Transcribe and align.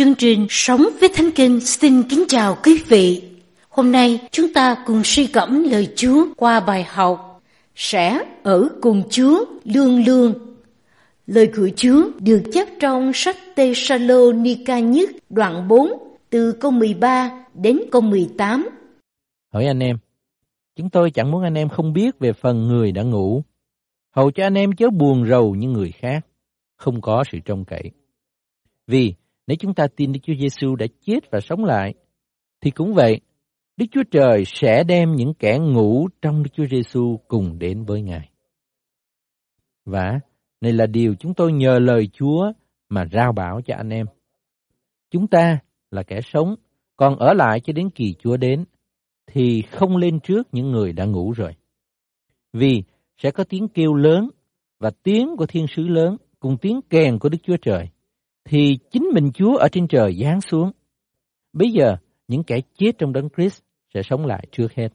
Chương 0.00 0.14
trình 0.14 0.46
Sống 0.50 0.82
với 1.00 1.08
Thánh 1.14 1.30
Kinh 1.34 1.60
xin 1.60 2.02
kính 2.02 2.24
chào 2.28 2.56
quý 2.64 2.82
vị. 2.88 3.22
Hôm 3.68 3.92
nay 3.92 4.20
chúng 4.30 4.52
ta 4.52 4.76
cùng 4.86 5.00
suy 5.04 5.26
gẫm 5.26 5.62
lời 5.70 5.88
Chúa 5.96 6.26
qua 6.36 6.60
bài 6.60 6.84
học 6.88 7.42
Sẽ 7.74 8.24
ở 8.42 8.68
cùng 8.82 9.02
Chúa 9.10 9.44
lương 9.64 10.04
lương. 10.04 10.34
Lời 11.26 11.50
của 11.56 11.70
Chúa 11.76 12.10
được 12.18 12.42
chép 12.52 12.68
trong 12.80 13.12
sách 13.14 13.36
Tê 13.56 13.72
Sa 13.76 13.98
Lô 13.98 14.32
Nica 14.32 14.78
nhất 14.78 15.10
đoạn 15.30 15.68
4 15.68 15.92
từ 16.30 16.52
câu 16.52 16.70
13 16.70 17.30
đến 17.54 17.80
câu 17.92 18.00
18. 18.00 18.68
Hỏi 19.52 19.66
anh 19.66 19.82
em, 19.82 19.98
chúng 20.76 20.90
tôi 20.90 21.10
chẳng 21.10 21.30
muốn 21.30 21.42
anh 21.42 21.54
em 21.54 21.68
không 21.68 21.92
biết 21.92 22.18
về 22.18 22.32
phần 22.32 22.68
người 22.68 22.92
đã 22.92 23.02
ngủ, 23.02 23.42
hầu 24.16 24.30
cho 24.30 24.46
anh 24.46 24.54
em 24.54 24.72
chớ 24.72 24.90
buồn 24.90 25.28
rầu 25.28 25.54
như 25.54 25.68
người 25.68 25.92
khác, 25.92 26.26
không 26.76 27.00
có 27.00 27.24
sự 27.32 27.38
trông 27.44 27.64
cậy. 27.64 27.90
Vì 28.86 29.14
nếu 29.50 29.56
chúng 29.56 29.74
ta 29.74 29.86
tin 29.96 30.12
Đức 30.12 30.20
Chúa 30.22 30.34
Giêsu 30.34 30.76
đã 30.76 30.86
chết 31.00 31.30
và 31.30 31.40
sống 31.40 31.64
lại, 31.64 31.94
thì 32.60 32.70
cũng 32.70 32.94
vậy, 32.94 33.20
Đức 33.76 33.86
Chúa 33.92 34.02
Trời 34.10 34.44
sẽ 34.46 34.84
đem 34.84 35.12
những 35.14 35.34
kẻ 35.34 35.58
ngủ 35.58 36.08
trong 36.22 36.42
Đức 36.42 36.50
Chúa 36.52 36.66
Giêsu 36.66 37.20
cùng 37.28 37.58
đến 37.58 37.84
với 37.84 38.02
Ngài. 38.02 38.30
Và 39.84 40.20
này 40.60 40.72
là 40.72 40.86
điều 40.86 41.14
chúng 41.14 41.34
tôi 41.34 41.52
nhờ 41.52 41.78
lời 41.78 42.08
Chúa 42.12 42.52
mà 42.88 43.04
rao 43.12 43.32
bảo 43.32 43.60
cho 43.66 43.74
anh 43.76 43.90
em. 43.90 44.06
Chúng 45.10 45.26
ta 45.26 45.58
là 45.90 46.02
kẻ 46.02 46.20
sống, 46.20 46.54
còn 46.96 47.18
ở 47.18 47.34
lại 47.34 47.60
cho 47.60 47.72
đến 47.72 47.90
kỳ 47.90 48.14
Chúa 48.18 48.36
đến, 48.36 48.64
thì 49.26 49.62
không 49.62 49.96
lên 49.96 50.20
trước 50.20 50.48
những 50.52 50.70
người 50.70 50.92
đã 50.92 51.04
ngủ 51.04 51.32
rồi. 51.32 51.56
Vì 52.52 52.82
sẽ 53.18 53.30
có 53.30 53.44
tiếng 53.44 53.68
kêu 53.68 53.94
lớn 53.94 54.30
và 54.78 54.90
tiếng 55.02 55.36
của 55.36 55.46
thiên 55.46 55.66
sứ 55.66 55.82
lớn 55.82 56.16
cùng 56.40 56.56
tiếng 56.60 56.80
kèn 56.90 57.18
của 57.18 57.28
Đức 57.28 57.38
Chúa 57.42 57.56
Trời 57.56 57.88
thì 58.50 58.78
chính 58.90 59.08
mình 59.14 59.30
Chúa 59.34 59.56
ở 59.56 59.68
trên 59.72 59.88
trời 59.88 60.16
giáng 60.22 60.40
xuống. 60.40 60.70
Bây 61.52 61.70
giờ, 61.70 61.96
những 62.28 62.42
kẻ 62.42 62.60
chết 62.78 62.92
trong 62.98 63.12
đấng 63.12 63.28
Christ 63.36 63.62
sẽ 63.94 64.02
sống 64.02 64.26
lại 64.26 64.46
trước 64.52 64.72
hết. 64.72 64.88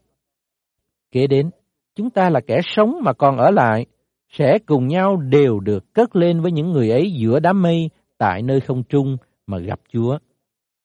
Kế 1.11 1.27
đến, 1.27 1.49
chúng 1.95 2.09
ta 2.09 2.30
là 2.30 2.39
kẻ 2.47 2.59
sống 2.63 2.95
mà 3.03 3.13
còn 3.13 3.38
ở 3.38 3.52
lại, 3.52 3.85
sẽ 4.30 4.59
cùng 4.65 4.88
nhau 4.88 5.17
đều 5.17 5.59
được 5.59 5.93
cất 5.93 6.15
lên 6.15 6.41
với 6.41 6.52
những 6.52 6.71
người 6.71 6.89
ấy 6.89 7.11
giữa 7.11 7.39
đám 7.39 7.61
mây 7.61 7.89
tại 8.17 8.41
nơi 8.41 8.59
không 8.59 8.83
trung 8.83 9.17
mà 9.47 9.58
gặp 9.58 9.80
Chúa. 9.93 10.17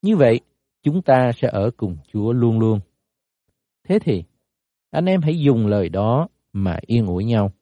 Như 0.02 0.16
vậy, 0.16 0.40
chúng 0.82 1.02
ta 1.02 1.30
sẽ 1.36 1.48
ở 1.52 1.70
cùng 1.76 1.96
Chúa 2.12 2.32
luôn 2.32 2.58
luôn. 2.58 2.80
Thế 3.88 3.98
thì, 3.98 4.24
anh 4.90 5.04
em 5.04 5.20
hãy 5.22 5.40
dùng 5.40 5.66
lời 5.66 5.88
đó 5.88 6.28
mà 6.52 6.78
yên 6.86 7.06
ủi 7.06 7.24
nhau. 7.24 7.52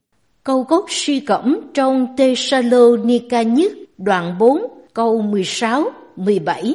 Câu 0.43 0.63
gốc 0.63 0.85
suy 0.89 1.21
cẩm 1.21 1.61
trong 1.75 2.07
Thessalonica 2.17 3.43
nhất 3.43 3.73
đoạn 3.99 4.39
4 4.39 4.78
câu 4.99 5.23
16, 5.23 5.91
17. 6.17 6.75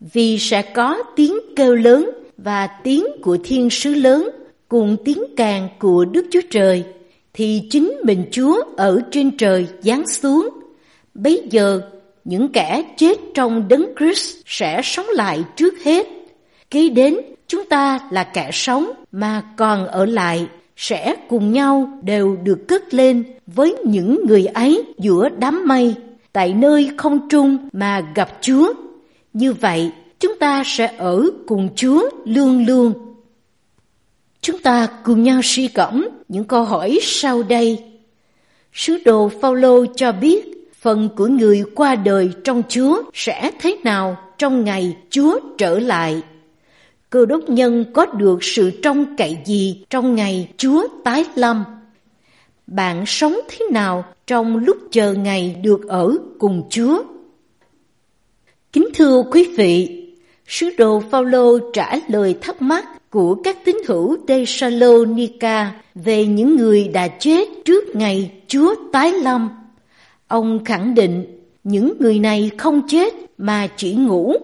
Vì 0.00 0.38
sẽ 0.38 0.62
có 0.62 1.02
tiếng 1.16 1.34
kêu 1.56 1.74
lớn 1.74 2.10
và 2.36 2.66
tiếng 2.66 3.04
của 3.22 3.38
thiên 3.44 3.70
sứ 3.70 3.94
lớn 3.94 4.30
cùng 4.68 4.96
tiếng 5.04 5.24
càng 5.36 5.68
của 5.78 6.04
Đức 6.04 6.26
Chúa 6.30 6.40
Trời, 6.50 6.84
thì 7.32 7.62
chính 7.70 7.92
mình 8.04 8.24
Chúa 8.30 8.62
ở 8.76 9.00
trên 9.10 9.36
trời 9.36 9.66
giáng 9.80 10.06
xuống. 10.06 10.48
Bây 11.14 11.42
giờ, 11.50 11.80
những 12.24 12.48
kẻ 12.52 12.84
chết 12.96 13.18
trong 13.34 13.68
đấng 13.68 13.86
Christ 13.98 14.36
sẽ 14.46 14.80
sống 14.84 15.06
lại 15.08 15.44
trước 15.56 15.74
hết. 15.84 16.06
Kế 16.70 16.88
đến, 16.88 17.16
chúng 17.46 17.64
ta 17.64 18.00
là 18.10 18.24
kẻ 18.24 18.50
sống 18.52 18.90
mà 19.12 19.42
còn 19.56 19.86
ở 19.86 20.06
lại 20.06 20.46
sẽ 20.76 21.14
cùng 21.28 21.52
nhau 21.52 21.98
đều 22.02 22.36
được 22.44 22.68
cất 22.68 22.94
lên 22.94 23.24
với 23.46 23.76
những 23.84 24.26
người 24.26 24.46
ấy 24.46 24.84
giữa 24.98 25.28
đám 25.28 25.62
mây 25.66 25.94
tại 26.32 26.54
nơi 26.54 26.90
không 26.96 27.28
trung 27.28 27.68
mà 27.72 28.00
gặp 28.14 28.28
Chúa. 28.40 28.72
Như 29.32 29.52
vậy, 29.52 29.90
chúng 30.20 30.38
ta 30.38 30.62
sẽ 30.66 30.94
ở 30.98 31.22
cùng 31.46 31.68
Chúa 31.76 32.10
luôn 32.24 32.66
luôn. 32.66 32.92
Chúng 34.40 34.58
ta 34.58 34.88
cùng 35.04 35.22
nhau 35.22 35.40
suy 35.44 35.68
cẩm 35.68 36.08
những 36.28 36.44
câu 36.44 36.64
hỏi 36.64 36.98
sau 37.02 37.42
đây. 37.42 37.84
Sứ 38.72 38.98
đồ 39.04 39.30
Phaolô 39.40 39.86
cho 39.96 40.12
biết 40.12 40.70
phần 40.80 41.08
của 41.16 41.26
người 41.26 41.64
qua 41.74 41.94
đời 41.94 42.30
trong 42.44 42.62
Chúa 42.68 43.02
sẽ 43.14 43.50
thế 43.60 43.76
nào 43.84 44.16
trong 44.38 44.64
ngày 44.64 44.96
Chúa 45.10 45.40
trở 45.58 45.78
lại. 45.78 46.22
Cơ 47.10 47.26
đốc 47.26 47.48
nhân 47.48 47.84
có 47.92 48.06
được 48.06 48.44
sự 48.44 48.70
trông 48.82 49.16
cậy 49.16 49.38
gì 49.44 49.84
trong 49.90 50.14
ngày 50.14 50.48
Chúa 50.56 50.86
tái 51.04 51.24
lâm? 51.34 51.64
Bạn 52.70 53.06
sống 53.06 53.40
thế 53.48 53.66
nào 53.70 54.04
trong 54.26 54.56
lúc 54.56 54.76
chờ 54.90 55.12
ngày 55.12 55.56
được 55.62 55.88
ở 55.88 56.16
cùng 56.38 56.62
Chúa. 56.70 57.02
Kính 58.72 58.88
thưa 58.94 59.22
quý 59.30 59.48
vị, 59.56 60.04
sứ 60.46 60.70
đồ 60.78 61.02
Phaolô 61.10 61.58
trả 61.72 61.96
lời 62.08 62.34
thắc 62.40 62.62
mắc 62.62 63.10
của 63.10 63.34
các 63.34 63.64
tín 63.64 63.76
hữu 63.88 64.16
Thessalonica 64.28 65.72
về 65.94 66.26
những 66.26 66.56
người 66.56 66.88
đã 66.88 67.08
chết 67.08 67.48
trước 67.64 67.96
ngày 67.96 68.30
Chúa 68.46 68.74
tái 68.92 69.12
lâm. 69.12 69.48
Ông 70.28 70.64
khẳng 70.64 70.94
định 70.94 71.24
những 71.64 71.92
người 71.98 72.18
này 72.18 72.50
không 72.58 72.82
chết 72.88 73.14
mà 73.38 73.68
chỉ 73.76 73.94
ngủ. 73.94 74.34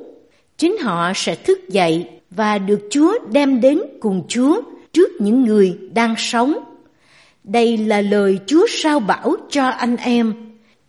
Chính 0.59 0.79
họ 0.79 1.13
sẽ 1.15 1.35
thức 1.35 1.69
dậy 1.69 2.09
và 2.31 2.59
được 2.59 2.81
Chúa 2.91 3.19
đem 3.33 3.61
đến 3.61 3.81
cùng 4.01 4.23
Chúa 4.29 4.61
trước 4.93 5.11
những 5.21 5.45
người 5.45 5.79
đang 5.95 6.15
sống. 6.19 6.55
Đây 7.47 7.77
là 7.77 8.01
lời 8.01 8.39
Chúa 8.47 8.67
sao 8.69 9.01
bảo 9.01 9.37
cho 9.51 9.69
anh 9.69 9.97
em. 9.97 10.35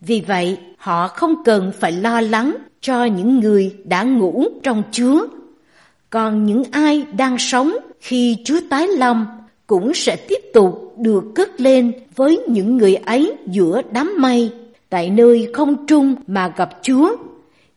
Vì 0.02 0.24
vậy, 0.28 0.58
họ 0.78 1.08
không 1.08 1.44
cần 1.46 1.72
phải 1.80 1.92
lo 1.92 2.22
lắng 2.22 2.56
cho 2.82 3.06
những 3.06 3.40
người 3.40 3.76
đã 3.84 4.04
ngủ 4.04 4.46
trong 4.64 4.84
Chúa. 4.92 5.28
Còn 6.10 6.46
những 6.46 6.64
ai 6.72 7.06
đang 7.18 7.38
sống 7.38 7.78
khi 8.00 8.38
Chúa 8.46 8.60
tái 8.70 8.88
lâm 8.88 9.26
cũng 9.68 9.94
sẽ 9.94 10.16
tiếp 10.16 10.40
tục 10.54 10.94
được 10.98 11.24
cất 11.36 11.62
lên 11.62 11.92
với 12.16 12.40
những 12.48 12.78
người 12.78 12.96
ấy 12.96 13.34
giữa 13.46 13.82
đám 13.92 14.14
mây, 14.18 14.52
tại 14.90 15.10
nơi 15.10 15.50
không 15.54 15.86
trung 15.86 16.16
mà 16.28 16.54
gặp 16.58 16.70
Chúa. 16.82 17.16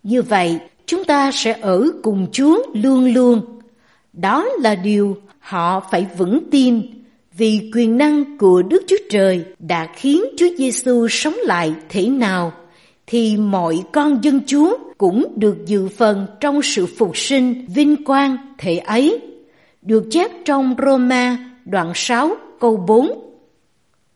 Như 0.03 0.23
vậy, 0.23 0.59
chúng 0.87 1.05
ta 1.05 1.31
sẽ 1.33 1.59
ở 1.61 1.91
cùng 2.03 2.27
Chúa 2.33 2.63
luôn 2.75 3.15
luôn. 3.15 3.41
Đó 4.13 4.49
là 4.61 4.75
điều 4.75 5.17
họ 5.39 5.81
phải 5.91 6.07
vững 6.19 6.41
tin 6.51 7.00
vì 7.41 7.71
quyền 7.75 7.99
năng 7.99 8.39
của 8.39 8.63
Đức 8.63 8.83
Chúa 8.87 8.97
Trời 9.11 9.45
đã 9.59 9.89
khiến 9.97 10.25
Chúa 10.37 10.49
Giêsu 10.59 11.09
sống 11.11 11.35
lại 11.45 11.73
thế 11.89 12.09
nào, 12.09 12.53
thì 13.07 13.37
mọi 13.37 13.83
con 13.93 14.25
dân 14.25 14.41
Chúa 14.47 14.77
cũng 14.99 15.33
được 15.37 15.67
dự 15.67 15.89
phần 15.89 16.27
trong 16.41 16.63
sự 16.63 16.87
phục 16.87 17.17
sinh 17.17 17.67
vinh 17.75 18.05
quang 18.05 18.37
thể 18.59 18.77
ấy, 18.79 19.21
được 19.83 20.05
chép 20.11 20.31
trong 20.45 20.75
Roma 20.87 21.39
đoạn 21.65 21.93
6 21.95 22.37
câu 22.61 22.77
4. 22.77 23.33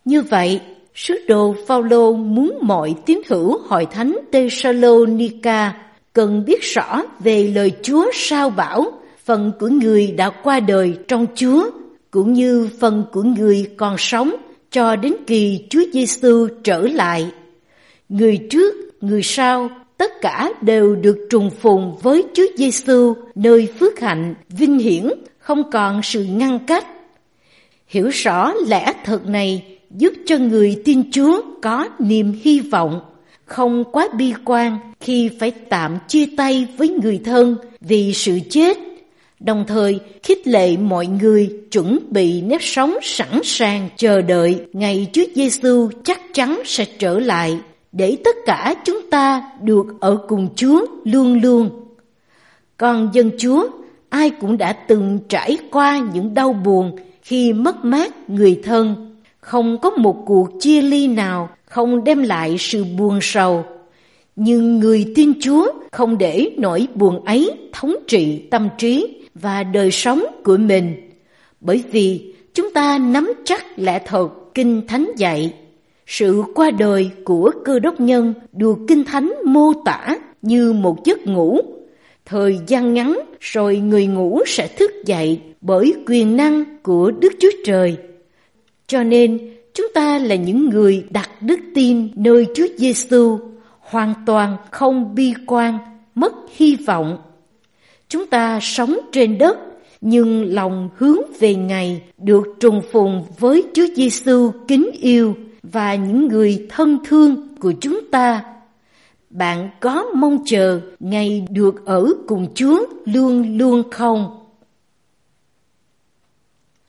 Như 0.05 0.23
vậy, 0.23 0.61
sứ 0.95 1.15
đồ 1.29 1.55
Phaolô 1.67 2.13
muốn 2.13 2.59
mọi 2.63 2.95
tín 3.07 3.21
hữu 3.29 3.59
hội 3.59 3.87
thánh 3.87 4.17
Tesalonica 4.33 5.75
cần 6.13 6.45
biết 6.47 6.63
rõ 6.63 7.03
về 7.19 7.51
lời 7.55 7.73
Chúa 7.83 8.11
sao 8.15 8.51
bảo 8.51 8.93
phần 9.25 9.53
của 9.61 9.69
người 9.69 10.15
đã 10.17 10.31
qua 10.31 10.61
đời 10.61 10.95
trong 11.09 11.27
Chúa 11.35 11.71
cũng 12.15 12.33
như 12.33 12.69
phần 12.81 13.05
của 13.13 13.23
người 13.23 13.71
còn 13.77 13.97
sống 13.99 14.35
cho 14.71 14.97
đến 14.97 15.15
kỳ 15.27 15.65
Chúa 15.71 15.83
Giêsu 15.93 16.49
trở 16.65 16.87
lại. 16.87 17.31
Người 18.09 18.39
trước, 18.51 18.75
người 19.01 19.23
sau, 19.23 19.71
tất 19.99 20.11
cả 20.21 20.53
đều 20.61 20.95
được 20.95 21.19
trùng 21.31 21.51
phùng 21.51 21.97
với 22.03 22.25
Chúa 22.35 22.47
Giêsu 22.57 23.15
nơi 23.35 23.69
phước 23.79 24.01
hạnh 24.01 24.35
vinh 24.49 24.79
hiển, 24.79 25.11
không 25.39 25.71
còn 25.71 26.03
sự 26.03 26.25
ngăn 26.25 26.59
cách. 26.67 26.87
Hiểu 27.87 28.09
rõ 28.09 28.53
lẽ 28.67 28.93
thật 29.05 29.27
này 29.27 29.79
giúp 29.91 30.13
cho 30.27 30.39
người 30.39 30.83
tin 30.85 31.11
Chúa 31.11 31.43
có 31.63 31.89
niềm 31.99 32.41
hy 32.43 32.61
vọng, 32.61 33.01
không 33.45 33.85
quá 33.93 34.09
bi 34.19 34.33
quan 34.45 34.79
khi 35.01 35.31
phải 35.41 35.51
tạm 35.51 35.99
chia 36.09 36.27
tay 36.37 36.67
với 36.77 36.89
người 36.89 37.21
thân 37.25 37.57
vì 37.81 38.13
sự 38.15 38.39
chết 38.51 38.79
đồng 39.41 39.65
thời 39.69 40.01
khích 40.23 40.47
lệ 40.47 40.77
mọi 40.77 41.07
người 41.07 41.51
chuẩn 41.71 41.99
bị 42.11 42.43
nếp 42.43 42.63
sống 42.63 42.95
sẵn 43.03 43.41
sàng 43.45 43.89
chờ 43.97 44.23
đợi 44.23 44.61
ngày 44.73 45.07
Chúa 45.13 45.25
Giêsu 45.35 45.91
chắc 46.05 46.21
chắn 46.33 46.63
sẽ 46.65 46.85
trở 46.99 47.19
lại 47.19 47.59
để 47.93 48.17
tất 48.25 48.37
cả 48.47 48.75
chúng 48.85 49.11
ta 49.11 49.43
được 49.63 49.87
ở 50.01 50.17
cùng 50.29 50.49
Chúa 50.57 50.87
luôn 51.05 51.41
luôn. 51.41 51.71
Còn 52.77 53.11
dân 53.13 53.31
Chúa, 53.39 53.69
ai 54.09 54.31
cũng 54.31 54.59
đã 54.59 54.73
từng 54.73 55.19
trải 55.29 55.59
qua 55.71 56.03
những 56.15 56.35
đau 56.35 56.53
buồn 56.53 56.97
khi 57.23 57.53
mất 57.53 57.85
mát 57.85 58.31
người 58.31 58.61
thân. 58.65 59.17
Không 59.41 59.79
có 59.79 59.91
một 59.91 60.23
cuộc 60.27 60.49
chia 60.61 60.83
ly 60.83 61.09
nào 61.09 61.49
không 61.65 62.05
đem 62.05 62.23
lại 62.23 62.57
sự 62.59 62.85
buồn 62.85 63.19
sầu. 63.23 63.65
Nhưng 64.37 64.79
người 64.79 65.13
tin 65.15 65.33
Chúa 65.41 65.73
không 65.93 66.19
để 66.19 66.51
nỗi 66.57 66.87
buồn 66.95 67.25
ấy 67.25 67.51
thống 67.73 67.95
trị 68.07 68.43
tâm 68.51 68.69
trí 68.79 69.24
và 69.35 69.63
đời 69.63 69.91
sống 69.91 70.25
của 70.45 70.57
mình. 70.57 71.11
Bởi 71.61 71.85
vì 71.91 72.35
chúng 72.55 72.73
ta 72.73 72.99
nắm 72.99 73.33
chắc 73.45 73.65
lẽ 73.77 74.01
thật 74.07 74.29
Kinh 74.55 74.87
Thánh 74.87 75.11
dạy. 75.17 75.55
Sự 76.07 76.43
qua 76.55 76.71
đời 76.71 77.11
của 77.25 77.51
cơ 77.65 77.79
đốc 77.79 78.01
nhân 78.01 78.35
được 78.53 78.79
Kinh 78.89 79.05
Thánh 79.05 79.35
mô 79.45 79.73
tả 79.85 80.17
như 80.43 80.73
một 80.73 81.05
giấc 81.05 81.27
ngủ. 81.27 81.61
Thời 82.27 82.59
gian 82.67 82.95
ngắn 82.95 83.21
rồi 83.41 83.77
người 83.77 84.07
ngủ 84.07 84.41
sẽ 84.47 84.69
thức 84.69 84.91
dậy 85.07 85.41
bởi 85.61 85.95
quyền 86.07 86.37
năng 86.37 86.65
của 86.83 87.11
Đức 87.11 87.33
Chúa 87.41 87.51
Trời. 87.65 87.97
Cho 88.87 89.03
nên, 89.03 89.55
chúng 89.75 89.87
ta 89.95 90.19
là 90.19 90.35
những 90.35 90.69
người 90.69 91.05
đặt 91.11 91.31
đức 91.41 91.61
tin 91.75 92.09
nơi 92.15 92.47
Chúa 92.55 92.67
Giêsu, 92.77 93.39
hoàn 93.81 94.15
toàn 94.27 94.57
không 94.71 95.15
bi 95.15 95.35
quan, 95.47 95.79
mất 96.15 96.33
hy 96.57 96.77
vọng. 96.77 97.19
Chúng 98.15 98.27
ta 98.27 98.59
sống 98.63 98.99
trên 99.13 99.39
đất 99.39 99.59
nhưng 100.01 100.55
lòng 100.55 100.89
hướng 100.97 101.19
về 101.39 101.55
ngày 101.55 102.03
được 102.19 102.47
trùng 102.61 102.83
phùng 102.93 103.25
với 103.39 103.65
Chúa 103.75 103.87
Giêsu 103.97 104.51
kính 104.69 104.91
yêu 105.01 105.37
và 105.63 105.95
những 105.95 106.29
người 106.29 106.67
thân 106.69 106.99
thương 107.05 107.57
của 107.61 107.73
chúng 107.81 108.01
ta. 108.11 108.45
Bạn 109.31 109.71
có 109.81 110.07
mong 110.15 110.39
chờ 110.47 110.81
ngày 111.01 111.47
được 111.51 111.87
ở 111.87 112.07
cùng 112.27 112.55
Chúa 112.55 112.87
luôn 113.05 113.59
luôn 113.59 113.83
không? 113.91 114.45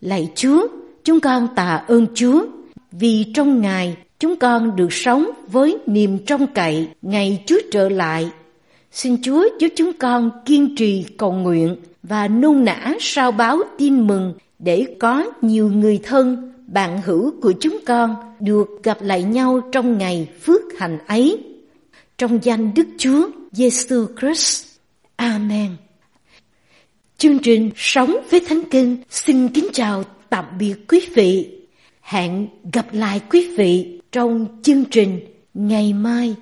Lạy 0.01 0.31
Chúa, 0.36 0.68
chúng 1.04 1.19
con 1.19 1.48
tạ 1.56 1.83
ơn 1.88 2.07
Chúa 2.16 2.45
vì 2.92 3.25
trong 3.33 3.62
Ngài 3.62 3.98
chúng 4.19 4.36
con 4.36 4.75
được 4.75 4.94
sống 4.94 5.30
với 5.48 5.77
niềm 5.86 6.18
trông 6.25 6.48
cậy 6.48 6.88
ngày 7.01 7.44
Chúa 7.45 7.60
trở 7.72 7.89
lại. 7.89 8.31
Xin 8.96 9.22
Chúa 9.22 9.48
giúp 9.60 9.68
chúng 9.76 9.92
con 10.00 10.32
kiên 10.46 10.76
trì 10.76 11.06
cầu 11.18 11.32
nguyện 11.32 11.76
và 12.04 12.28
nôn 12.28 12.66
nã 12.66 12.94
sao 13.00 13.32
báo 13.32 13.60
tin 13.78 14.08
mừng 14.08 14.34
để 14.60 14.86
có 15.00 15.32
nhiều 15.42 15.70
người 15.70 16.00
thân, 16.04 16.54
bạn 16.68 17.02
hữu 17.02 17.32
của 17.42 17.54
chúng 17.60 17.78
con 17.86 18.16
được 18.40 18.84
gặp 18.84 18.98
lại 19.02 19.24
nhau 19.24 19.62
trong 19.72 19.98
ngày 19.98 20.28
phước 20.42 20.62
hạnh 20.78 20.98
ấy. 21.08 21.44
Trong 22.18 22.40
danh 22.44 22.74
Đức 22.74 22.88
Chúa 22.98 23.30
Giêsu 23.52 24.06
Christ. 24.20 24.66
Amen. 25.16 25.72
Chương 27.18 27.40
trình 27.40 27.72
Sống 27.76 28.18
với 28.30 28.40
Thánh 28.40 28.62
Kinh 28.72 28.98
xin 29.10 29.48
kính 29.48 29.68
chào 29.74 30.04
tạm 30.30 30.46
biệt 30.60 30.76
quý 30.88 31.08
vị. 31.14 31.50
Hẹn 32.02 32.48
gặp 32.74 32.86
lại 32.92 33.22
quý 33.30 33.56
vị 33.58 34.00
trong 34.12 34.48
chương 34.64 34.86
trình 34.86 35.20
ngày 35.54 35.94
mai. 35.94 36.36